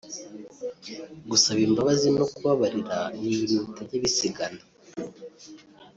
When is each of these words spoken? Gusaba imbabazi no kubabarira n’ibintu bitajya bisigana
Gusaba 1.29 1.59
imbabazi 1.67 2.07
no 2.17 2.25
kubabarira 2.31 2.97
n’ibintu 3.19 3.57
bitajya 3.67 3.97
bisigana 4.03 4.61